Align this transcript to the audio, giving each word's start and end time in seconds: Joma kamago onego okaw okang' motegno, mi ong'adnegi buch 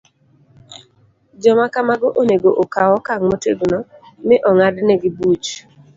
Joma 1.41 1.65
kamago 1.73 2.07
onego 2.21 2.49
okaw 2.63 2.91
okang' 2.99 3.23
motegno, 3.29 3.79
mi 4.27 4.35
ong'adnegi 4.49 5.09
buch 5.17 5.47